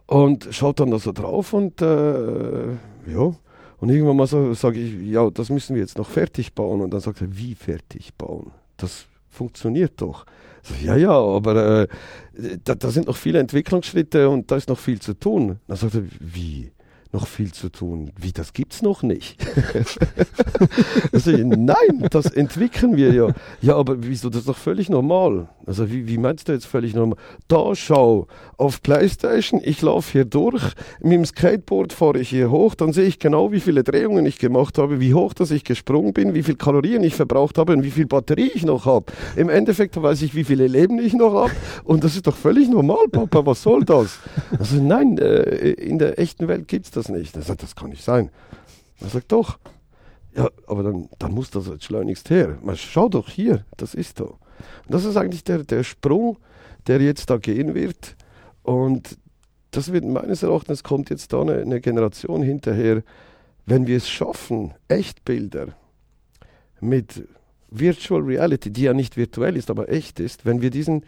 [0.07, 2.67] Und schaut dann da so drauf und äh,
[3.07, 3.35] ja,
[3.79, 6.81] und irgendwann mal so, sage ich, ja, das müssen wir jetzt noch fertig bauen.
[6.81, 8.51] Und dann sagt er, wie fertig bauen?
[8.77, 10.25] Das funktioniert doch.
[10.63, 11.87] So, ja, ja, aber äh,
[12.63, 15.59] da, da, sind noch viele Entwicklungsschritte und da ist noch viel zu tun.
[15.67, 16.71] Dann sagt er, wie?
[17.13, 18.11] Noch viel zu tun.
[18.19, 19.37] Wie, das gibt's noch nicht?
[21.11, 23.33] also, nein, das entwickeln wir ja.
[23.61, 25.47] Ja, aber wieso, das ist doch völlig normal.
[25.65, 27.17] Also wie, wie meinst du jetzt völlig normal?
[27.47, 30.63] Da schau, auf Playstation, ich laufe hier durch,
[31.01, 34.39] mit dem Skateboard fahre ich hier hoch, dann sehe ich genau, wie viele Drehungen ich
[34.39, 37.83] gemacht habe, wie hoch, dass ich gesprungen bin, wie viel Kalorien ich verbraucht habe und
[37.83, 39.05] wie viel Batterie ich noch habe.
[39.35, 41.51] Im Endeffekt weiß ich, wie viele Leben ich noch habe
[41.83, 44.19] und das ist doch völlig normal, Papa, was soll das?
[44.57, 47.35] Also nein, äh, in der echten Welt gibt's das nicht.
[47.35, 48.29] Er sagt, das kann nicht sein.
[48.99, 49.59] Er sagt, doch.
[50.35, 52.57] Ja, aber dann, dann muss das jetzt schleunigst her.
[52.61, 54.25] Man, schau doch hier, das ist da.
[54.25, 54.39] Und
[54.89, 56.37] das ist eigentlich der, der Sprung,
[56.87, 58.15] der jetzt da gehen wird.
[58.63, 59.17] Und
[59.71, 63.03] das wird meines Erachtens kommt jetzt da eine, eine Generation hinterher,
[63.65, 65.75] wenn wir es schaffen, Echtbilder
[66.79, 67.27] mit
[67.69, 71.03] Virtual Reality, die ja nicht virtuell ist, aber echt ist, wenn wir diesen,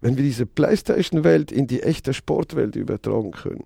[0.00, 3.64] wenn wir diese Playstation-Welt in die echte Sportwelt übertragen können,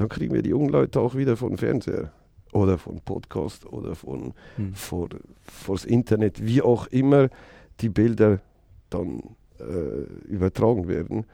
[0.00, 2.10] dann kriegen wir die jungen Leute auch wieder von Fernseher
[2.52, 4.74] oder von Podcast oder von hm.
[4.74, 5.10] vor,
[5.42, 7.28] vors Internet, wie auch immer
[7.80, 8.40] die Bilder
[8.88, 9.22] dann
[9.58, 11.26] äh, übertragen werden,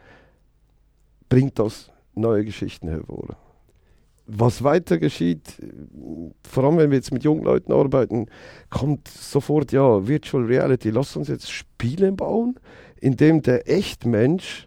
[1.28, 3.36] bringt das neue Geschichten hervor.
[4.26, 5.62] Was weiter geschieht,
[6.42, 8.26] vor allem wenn wir jetzt mit jungen Leuten arbeiten,
[8.68, 12.58] kommt sofort, ja, Virtual Reality, lass uns jetzt Spiele bauen,
[13.00, 14.66] in dem der Echtmensch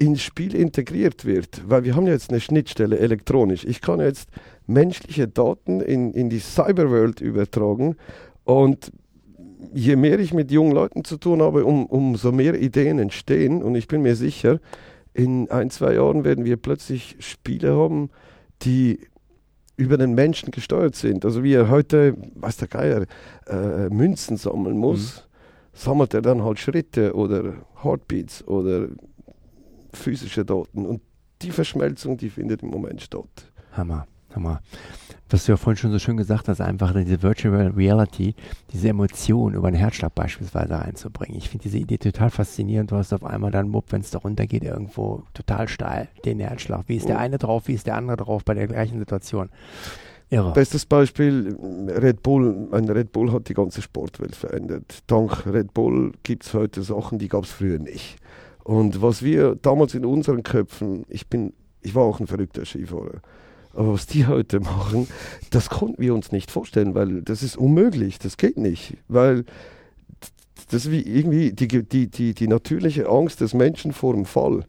[0.00, 3.64] ins Spiel integriert wird, weil wir haben ja jetzt eine Schnittstelle elektronisch.
[3.66, 4.30] Ich kann jetzt
[4.66, 7.96] menschliche Daten in, in die Cyberworld übertragen
[8.44, 8.92] und
[9.74, 13.74] je mehr ich mit jungen Leuten zu tun habe, um, umso mehr Ideen entstehen und
[13.74, 14.58] ich bin mir sicher,
[15.12, 18.08] in ein, zwei Jahren werden wir plötzlich Spiele haben,
[18.62, 19.00] die
[19.76, 21.26] über den Menschen gesteuert sind.
[21.26, 23.06] Also wie er heute, weiß der Geier,
[23.46, 25.76] äh, Münzen sammeln muss, mhm.
[25.78, 28.88] sammelt er dann halt Schritte oder Heartbeats oder
[29.92, 30.86] physische Daten.
[30.86, 31.00] Und
[31.42, 33.52] die Verschmelzung, die findet im Moment statt.
[33.72, 34.60] Hammer, Hammer.
[35.30, 38.34] Was du ja vorhin schon so schön gesagt hast, einfach diese Virtual Reality,
[38.72, 41.38] diese Emotion über den Herzschlag beispielsweise einzubringen.
[41.38, 42.90] Ich finde diese Idee total faszinierend.
[42.90, 46.84] Du hast auf einmal dann Mupp, wenn es da runtergeht, irgendwo total steil den Herzschlag.
[46.88, 49.50] Wie ist der eine drauf, wie ist der andere drauf bei der gleichen Situation?
[50.30, 50.52] Irre.
[50.52, 51.56] Bestes Beispiel,
[51.88, 52.68] Red Bull.
[52.72, 55.02] Ein Red Bull hat die ganze Sportwelt verändert.
[55.08, 58.16] Dank Red Bull gibt es heute Sachen, die gab es früher nicht.
[58.70, 63.20] Und was wir damals in unseren Köpfen, ich bin, ich war auch ein verrückter Skifahrer,
[63.74, 65.08] aber was die heute machen,
[65.50, 69.44] das konnten wir uns nicht vorstellen, weil das ist unmöglich, das geht nicht, weil
[70.70, 74.64] das ist wie irgendwie die, die, die, die natürliche Angst des Menschen vor dem Fall.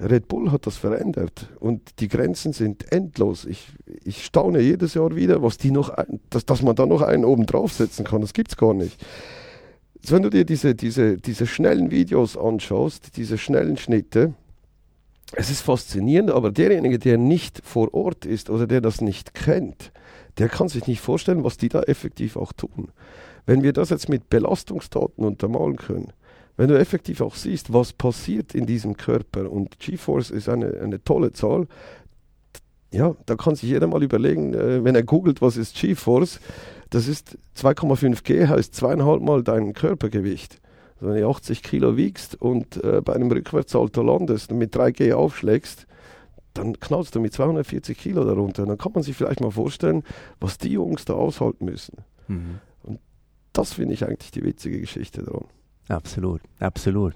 [0.00, 3.44] Red Bull hat das verändert und die Grenzen sind endlos.
[3.44, 3.68] Ich,
[4.02, 7.24] ich staune jedes Jahr wieder, was die noch, ein, dass, dass man da noch einen
[7.24, 8.20] oben draufsetzen kann.
[8.20, 9.00] Das gibt es gar nicht.
[10.08, 14.34] Wenn du dir diese, diese, diese schnellen Videos anschaust, diese schnellen Schnitte,
[15.32, 19.92] es ist faszinierend, aber derjenige, der nicht vor Ort ist oder der das nicht kennt,
[20.38, 22.88] der kann sich nicht vorstellen, was die da effektiv auch tun.
[23.46, 26.12] Wenn wir das jetzt mit Belastungsdaten untermalen können,
[26.56, 31.02] wenn du effektiv auch siehst, was passiert in diesem Körper und GeForce ist eine, eine
[31.02, 31.66] tolle Zahl,
[32.92, 36.38] ja, da kann sich jeder mal überlegen, äh, wenn er googelt, was ist GeForce,
[36.94, 40.60] das ist 2,5 G, heißt zweieinhalb Mal dein Körpergewicht.
[41.00, 44.92] Also wenn du 80 Kilo wiegst und äh, bei einem Rückwärtssalto landest und mit 3
[44.92, 45.86] G aufschlägst,
[46.54, 48.64] dann knallst du mit 240 Kilo darunter.
[48.64, 50.04] Dann kann man sich vielleicht mal vorstellen,
[50.38, 51.98] was die Jungs da aushalten müssen.
[52.28, 52.60] Mhm.
[52.84, 53.00] Und
[53.52, 55.46] das finde ich eigentlich die witzige Geschichte daran.
[55.88, 57.14] Absolut, absolut.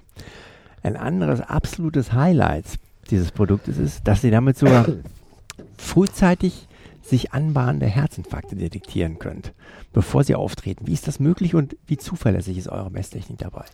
[0.83, 2.65] Ein anderes absolutes Highlight
[3.09, 4.85] dieses Produktes ist, dass Sie damit sogar
[5.77, 6.67] frühzeitig
[7.09, 9.53] sich anbahnende Herzinfarkte detektieren könnt,
[9.93, 10.87] bevor sie auftreten.
[10.87, 13.65] Wie ist das möglich und wie zuverlässig ist eure Messtechnik dabei?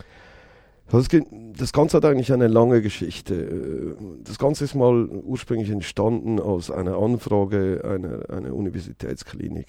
[0.88, 1.08] Das,
[1.56, 3.96] das, Ganze hat eigentlich eine lange Geschichte.
[4.22, 9.66] Das Ganze ist mal ursprünglich entstanden aus einer Anfrage einer, einer Universitätsklinik.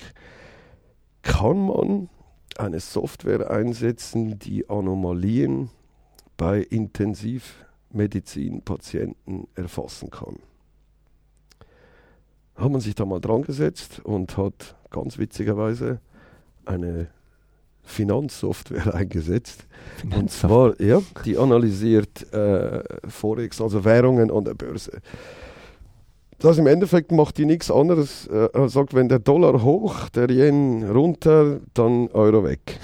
[1.23, 2.09] Kann man
[2.57, 5.71] eine Software einsetzen, die Anomalien
[6.37, 10.37] bei Intensivmedizinpatienten erfassen kann.
[12.57, 15.99] Hat man sich da mal dran gesetzt und hat ganz witzigerweise
[16.65, 17.07] eine
[17.83, 19.65] Finanzsoftware eingesetzt.
[20.15, 25.01] Und zwar, ja, die analysiert äh, Forex, also Währungen an der Börse.
[26.39, 28.27] Das im Endeffekt macht die nichts anderes.
[28.27, 32.79] Äh, sagt, wenn der Dollar hoch, der Yen runter, dann Euro weg.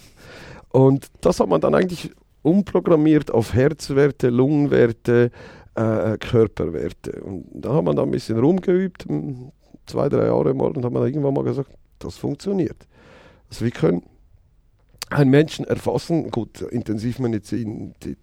[0.70, 2.10] und das hat man dann eigentlich
[2.42, 5.30] umprogrammiert auf Herzwerte, Lungenwerte,
[5.78, 7.22] äh, Körperwerte.
[7.22, 9.06] Und da hat man dann ein bisschen rumgeübt,
[9.86, 12.86] zwei, drei Jahre mal, und hat man irgendwann mal gesagt, das funktioniert.
[13.48, 14.02] Also wir können
[15.10, 18.16] einen Menschen erfassen, gut, Intensivmedizin, die,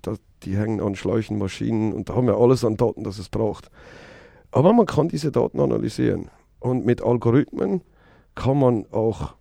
[0.43, 3.71] die hängen an Schläuchen, Maschinen und da haben wir alles an Daten, das es braucht.
[4.51, 6.29] Aber man kann diese Daten analysieren.
[6.59, 7.81] Und mit Algorithmen
[8.35, 9.35] kann man auch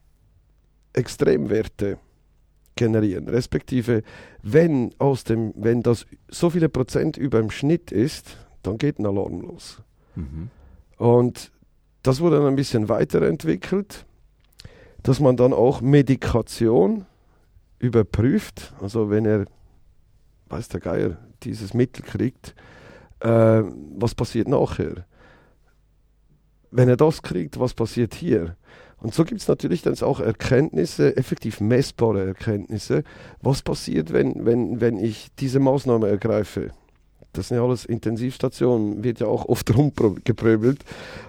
[0.92, 1.98] Extremwerte
[2.77, 3.29] generieren.
[3.29, 4.03] Respektive,
[4.43, 9.07] wenn, aus dem, wenn das so viele Prozent über dem Schnitt ist, dann geht ein
[9.07, 9.83] Alarm los.
[10.17, 10.51] Mhm.
[10.97, 11.53] Und
[12.03, 14.05] das wurde dann ein bisschen weiterentwickelt,
[15.03, 17.07] dass man dann auch Medikation
[17.79, 18.75] überprüft.
[18.81, 19.47] Also wenn er,
[20.49, 22.55] weiß der Geier, dieses Mittel kriegt,
[23.21, 23.63] äh,
[23.97, 25.07] was passiert nachher?
[26.77, 28.57] Wenn er das kriegt, was passiert hier?
[29.01, 33.05] Und so gibt es natürlich dann auch Erkenntnisse, effektiv messbare Erkenntnisse,
[33.41, 36.71] was passiert, wenn, wenn, wenn ich diese Maßnahme ergreife.
[37.33, 40.85] Das sind ja alles Intensivstationen, wird ja auch oft rumgepröbelt.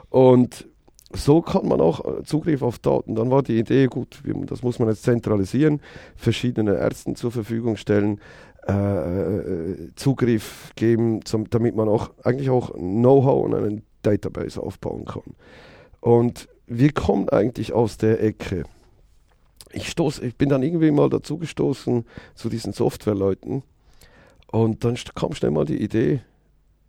[0.10, 0.68] Und
[1.14, 3.14] so kann man auch äh, Zugriff auf Daten.
[3.14, 5.80] Dann war die Idee, gut, das muss man jetzt zentralisieren,
[6.16, 8.20] verschiedene Ärzten zur Verfügung stellen,
[8.66, 15.36] äh, Zugriff geben, zum, damit man auch eigentlich auch Know-how und einen Database aufbauen kann.
[16.02, 18.64] Und wir kommen eigentlich aus der Ecke.
[19.72, 23.64] Ich, stoß, ich bin dann irgendwie mal dazu gestoßen zu diesen Softwareleuten
[24.52, 26.22] und dann kam schnell mal die Idee,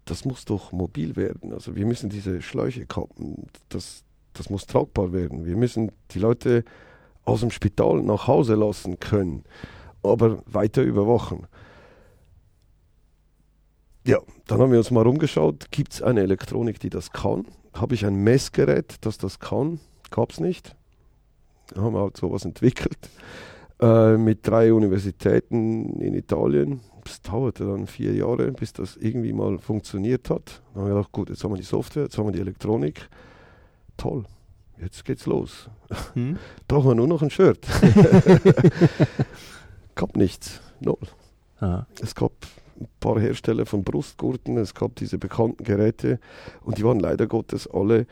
[0.05, 1.53] das muss doch mobil werden.
[1.53, 5.47] Also wir müssen diese Schläuche kappen, das, das muss tragbar werden.
[5.47, 6.65] Wir müssen die Leute
[7.25, 9.43] aus dem Spital nach Hause lassen können,
[10.03, 11.47] aber weiter überwachen.
[14.07, 17.45] Ja, dann haben wir uns mal rumgeschaut, gibt es eine Elektronik, die das kann?
[17.75, 19.81] Habe ich ein Messgerät, das das kann?
[20.13, 20.77] Gab es nicht.
[21.69, 23.11] Dann haben wir halt sowas entwickelt
[23.81, 26.83] äh, mit drei Universitäten in Italien.
[27.05, 30.63] Es dauerte dann vier Jahre, bis das irgendwie mal funktioniert hat.
[30.73, 33.09] Dann haben wir gedacht, gut, jetzt haben wir die Software, jetzt haben wir die Elektronik.
[33.97, 34.25] Toll,
[34.81, 35.69] jetzt geht's los.
[36.15, 36.39] Hm?
[36.69, 37.67] Brauchen wir nur noch ein Shirt.
[39.97, 40.99] gab nichts, null.
[41.59, 41.89] Aha.
[42.01, 42.33] Es gab
[42.81, 46.19] ein paar Hersteller von Brustgurten, es gab diese bekannten Geräte
[46.63, 48.07] und die waren leider Gottes alle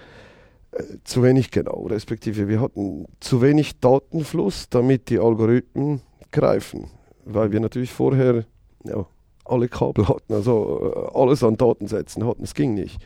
[0.72, 6.00] äh, zu wenig genau, respektive wir hatten zu wenig Datenfluss, damit die Algorithmen
[6.32, 6.90] greifen,
[7.24, 8.44] weil wir natürlich vorher
[8.84, 9.06] ja,
[9.44, 12.98] alle Kabel hatten, also äh, alles an Datensätzen hatten, es ging nicht.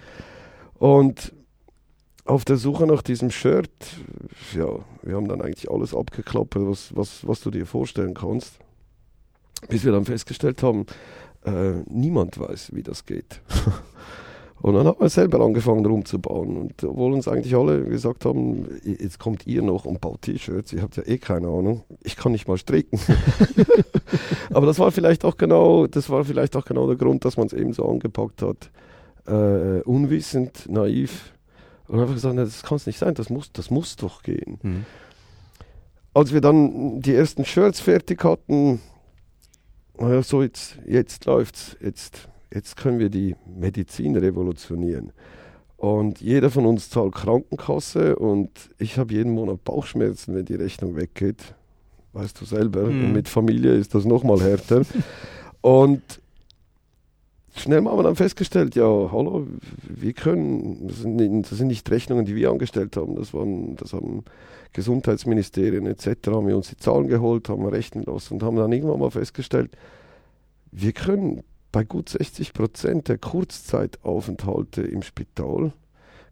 [0.78, 1.32] Und
[2.24, 3.70] auf der Suche nach diesem Shirt,
[4.54, 4.68] ja,
[5.02, 8.58] wir haben dann eigentlich alles abgeklappert, was, was, was du dir vorstellen kannst,
[9.68, 10.86] bis wir dann festgestellt haben,
[11.44, 13.40] äh, niemand weiß, wie das geht.
[14.60, 16.56] Und dann haben wir selber angefangen rumzubauen.
[16.56, 20.82] Und obwohl uns eigentlich alle gesagt haben, jetzt kommt ihr noch und baut T-Shirts, ihr
[20.82, 22.98] habt ja eh keine Ahnung, ich kann nicht mal stricken.
[24.50, 27.46] Aber das war vielleicht auch genau, das war vielleicht auch genau der Grund, dass man
[27.46, 28.70] es eben so angepackt hat.
[29.28, 31.32] Äh, unwissend, naiv.
[31.86, 34.58] Und einfach gesagt, das kann es nicht sein, das muss, das muss doch gehen.
[34.62, 34.86] Mhm.
[36.14, 38.80] Als wir dann die ersten Shirts fertig hatten,
[39.98, 45.12] naja, so jetzt, jetzt läuft's, jetzt jetzt können wir die Medizin revolutionieren.
[45.76, 50.96] Und jeder von uns zahlt Krankenkasse und ich habe jeden Monat Bauchschmerzen, wenn die Rechnung
[50.96, 51.54] weggeht.
[52.12, 52.84] Weißt du selber.
[52.84, 53.12] Mhm.
[53.12, 54.82] Mit Familie ist das nochmal härter.
[55.60, 56.02] und
[57.56, 59.46] schnell haben wir dann festgestellt, ja, hallo,
[59.82, 63.76] wir können, das sind, nicht, das sind nicht Rechnungen, die wir angestellt haben, das waren,
[63.76, 64.24] das haben
[64.72, 66.28] Gesundheitsministerien etc.
[66.28, 69.10] haben wir uns die Zahlen geholt, haben wir rechnen lassen und haben dann irgendwann mal
[69.10, 69.70] festgestellt,
[70.70, 75.72] wir können bei gut 60 Prozent der Kurzzeitaufenthalte im Spital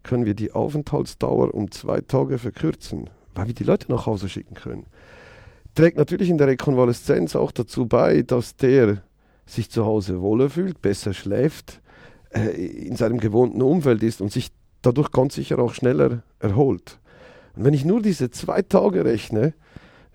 [0.03, 4.55] können wir die Aufenthaltsdauer um zwei Tage verkürzen, weil wir die Leute nach Hause schicken
[4.55, 4.85] können.
[5.75, 9.03] Trägt natürlich in der Rekonvaleszenz auch dazu bei, dass der
[9.47, 11.81] sich zu Hause wohler fühlt, besser schläft,
[12.29, 16.99] äh, in seinem gewohnten Umfeld ist und sich dadurch ganz sicher auch schneller erholt.
[17.55, 19.53] Und wenn ich nur diese zwei Tage rechne,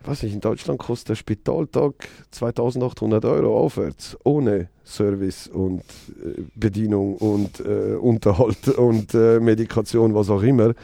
[0.00, 6.42] ich weiß nicht, in Deutschland kostet der Spitaltag 2800 Euro aufwärts, ohne Service und äh,
[6.54, 10.74] Bedienung und äh, Unterhalt und äh, Medikation, was auch immer.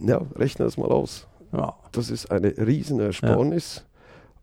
[0.00, 1.26] Ja, rechne das mal aus.
[1.52, 1.74] Ja.
[1.92, 3.84] Das ist eine Riesenersparnis.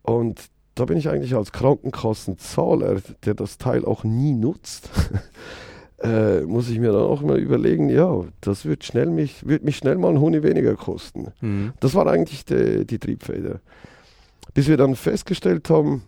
[0.06, 0.12] Ja.
[0.12, 0.40] Und
[0.76, 4.90] da bin ich eigentlich als Krankenkassenzahler, der das Teil auch nie nutzt,
[6.02, 9.78] äh, muss ich mir dann auch immer überlegen, ja, das wird, schnell mich, wird mich
[9.78, 11.32] schnell mal ein Huni weniger kosten.
[11.40, 11.72] Mhm.
[11.80, 13.60] Das war eigentlich die, die Triebfeder.
[14.52, 16.02] Bis wir dann festgestellt haben,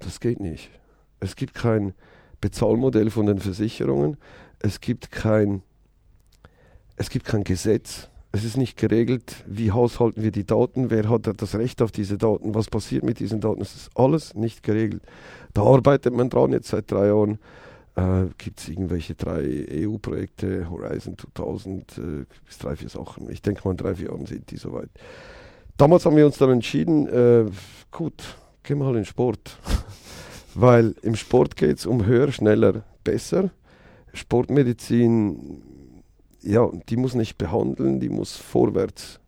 [0.00, 0.70] das geht nicht.
[1.18, 1.94] Es gibt kein
[2.40, 4.16] Bezahlmodell von den Versicherungen.
[4.60, 5.62] Es gibt kein,
[6.96, 8.08] es gibt kein Gesetz.
[8.30, 12.18] Es ist nicht geregelt, wie haushalten wir die Daten, wer hat das Recht auf diese
[12.18, 13.62] Daten, was passiert mit diesen Daten.
[13.62, 15.02] Es ist alles nicht geregelt.
[15.54, 17.38] Da arbeitet man dran jetzt seit drei Jahren
[17.98, 22.02] äh, gibt es irgendwelche drei EU-Projekte, Horizon 2000, äh,
[22.46, 23.28] bis drei, vier Sachen.
[23.30, 24.90] Ich denke mal, in drei, vier Jahren sind die soweit.
[25.76, 27.46] Damals haben wir uns dann entschieden, äh,
[27.90, 29.58] gut, gehen wir halt in Sport.
[30.54, 33.50] Weil im Sport geht es um höher, schneller, besser.
[34.12, 35.62] Sportmedizin,
[36.42, 39.20] ja, die muss nicht behandeln, die muss vorwärts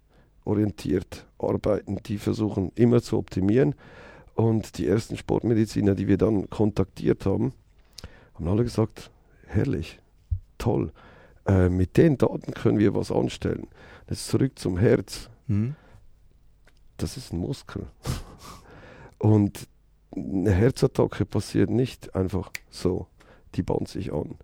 [0.44, 1.98] orientiert arbeiten.
[2.06, 3.74] Die versuchen immer zu optimieren.
[4.34, 7.52] Und die ersten Sportmediziner, die wir dann kontaktiert haben,
[8.34, 9.10] haben alle gesagt,
[9.46, 9.98] herrlich,
[10.56, 10.92] toll.
[11.46, 13.66] Äh, mit den Daten können wir was anstellen.
[14.08, 15.28] Jetzt zurück zum Herz.
[15.46, 15.74] Mhm.
[16.96, 17.86] Das ist ein Muskel.
[19.18, 19.68] Und
[20.14, 23.06] eine Herzattacke passiert nicht einfach so.
[23.54, 24.36] Die bauen sich an.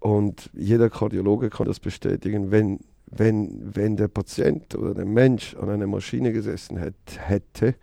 [0.00, 5.70] Und jeder Kardiologe kann das bestätigen, wenn, wenn, wenn der Patient oder der Mensch an
[5.70, 7.74] einer Maschine gesessen hätte,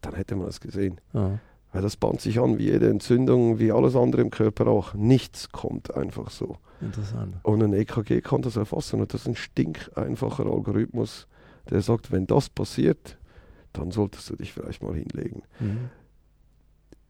[0.00, 1.00] dann hätte man das gesehen.
[1.12, 1.38] Ja.
[1.72, 4.94] Weil das bahnt sich an wie jede Entzündung, wie alles andere im Körper auch.
[4.94, 6.56] Nichts kommt einfach so.
[6.80, 7.36] Interessant.
[7.42, 11.26] Und ein EKG kann das erfassen und das ist ein stinkeinfacher Algorithmus,
[11.68, 13.18] der sagt, wenn das passiert,
[13.72, 15.42] dann solltest du dich vielleicht mal hinlegen.
[15.60, 15.90] Mhm.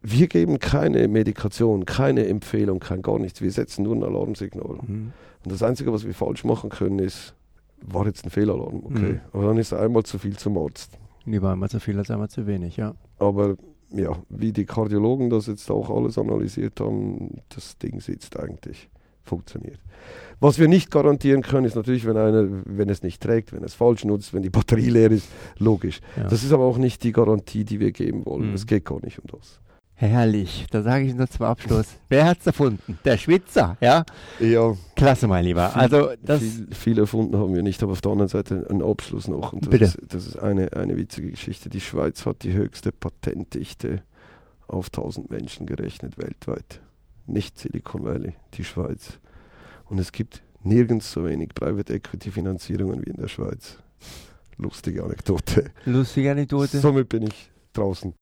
[0.02, 3.42] Wir geben keine Medikation, keine Empfehlung, kein gar nichts.
[3.42, 4.78] Wir setzen nur ein Alarmsignal.
[4.86, 5.12] Mhm.
[5.44, 7.34] Und das Einzige, was wir falsch machen können, ist,
[7.80, 9.12] war jetzt ein Fehlalarm, okay.
[9.12, 9.20] Mhm.
[9.32, 10.98] Aber dann ist einmal zu viel zum Arzt.
[11.24, 12.94] Lieber einmal zu viel als einmal zu wenig, ja.
[13.18, 13.56] Aber
[13.90, 18.88] ja, wie die Kardiologen das jetzt auch alles analysiert haben, das Ding sitzt eigentlich,
[19.22, 19.80] funktioniert.
[20.40, 23.74] Was wir nicht garantieren können, ist natürlich, wenn einer, wenn es nicht trägt, wenn es
[23.74, 26.00] falsch nutzt, wenn die Batterie leer ist, logisch.
[26.16, 26.24] Ja.
[26.24, 28.54] Das ist aber auch nicht die Garantie, die wir geben wollen.
[28.54, 28.68] Es mhm.
[28.68, 29.60] geht gar nicht um das.
[30.00, 30.66] Herrlich.
[30.70, 31.86] Da sage ich nur zum Abschluss.
[32.08, 33.00] Wer hat es erfunden?
[33.04, 34.04] Der Schwitzer, ja?
[34.38, 34.76] Ja.
[34.94, 35.70] Klasse, mein Lieber.
[35.70, 38.80] Viel, also das viel, viel, erfunden haben wir nicht, aber auf der anderen Seite einen
[38.80, 39.52] Abschluss noch.
[39.52, 39.84] Und das Bitte.
[39.86, 41.68] Ist, das ist eine, eine witzige Geschichte.
[41.68, 44.02] Die Schweiz hat die höchste Patentdichte
[44.68, 46.80] auf 1000 Menschen gerechnet weltweit.
[47.26, 49.18] Nicht Silicon Valley, die Schweiz.
[49.86, 53.78] Und es gibt nirgends so wenig Private Equity Finanzierungen wie in der Schweiz.
[54.58, 55.72] Lustige Anekdote.
[55.86, 56.78] Lustige Anekdote.
[56.78, 58.14] Somit bin ich draußen.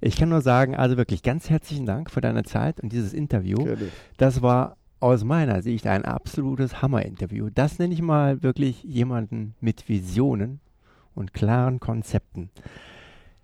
[0.00, 3.64] Ich kann nur sagen, also wirklich ganz herzlichen Dank für deine Zeit und dieses Interview.
[3.64, 3.88] Gerne.
[4.16, 7.50] Das war aus meiner Sicht ein absolutes Hammer-Interview.
[7.52, 10.60] Das nenne ich mal wirklich jemanden mit Visionen
[11.14, 12.50] und klaren Konzepten.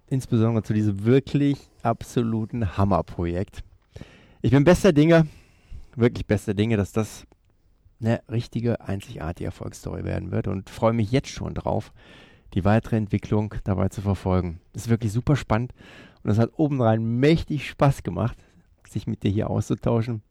[0.06, 3.64] Insbesondere zu diesem wirklich absoluten Hammerprojekt.
[4.40, 5.26] Ich bin bester Dinge,
[5.96, 7.26] wirklich bester Dinge, dass das
[8.00, 11.92] eine richtige, einzigartige Erfolgsstory werden wird und freue mich jetzt schon drauf,
[12.54, 14.60] die weitere Entwicklung dabei zu verfolgen.
[14.72, 15.74] Das ist wirklich super spannend
[16.22, 18.38] und es hat obendrein mächtig Spaß gemacht,
[18.88, 20.22] sich mit dir hier auszutauschen.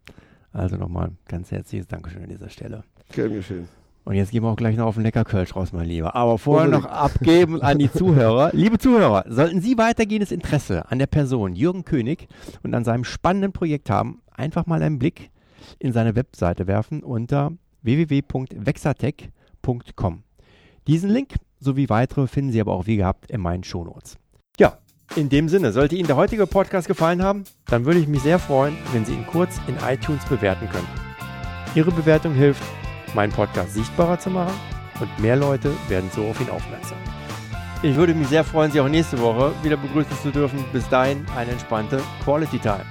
[0.51, 2.83] Also nochmal ganz herzliches Dankeschön an dieser Stelle.
[3.11, 3.67] Gern geschehen.
[4.07, 6.15] Und jetzt gehen wir auch gleich noch auf den Lecker Kölsch raus, mein Lieber.
[6.15, 8.51] Aber vorher noch abgeben an die Zuhörer.
[8.53, 12.29] Liebe Zuhörer, sollten Sie weitergehendes Interesse an der Person Jürgen König
[12.63, 15.29] und an seinem spannenden Projekt haben, einfach mal einen Blick
[15.79, 17.51] in seine Webseite werfen unter
[17.81, 20.23] www.vexatech.com.
[20.87, 24.17] Diesen Link sowie weitere finden Sie aber auch wie gehabt in meinen Shownotes.
[24.59, 24.77] Ja,
[25.15, 28.39] in dem Sinne, sollte Ihnen der heutige Podcast gefallen haben, dann würde ich mich sehr
[28.39, 30.87] freuen, wenn Sie ihn kurz in iTunes bewerten könnten.
[31.75, 32.63] Ihre Bewertung hilft,
[33.13, 34.53] meinen Podcast sichtbarer zu machen
[34.99, 36.97] und mehr Leute werden so auf ihn aufmerksam.
[37.83, 40.63] Ich würde mich sehr freuen, Sie auch nächste Woche wieder begrüßen zu dürfen.
[40.73, 42.85] Bis dahin eine entspannte Quality Time.